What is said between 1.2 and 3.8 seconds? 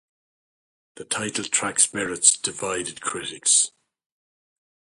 track's merits divided critics.